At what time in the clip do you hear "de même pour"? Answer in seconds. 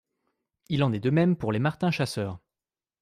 0.99-1.51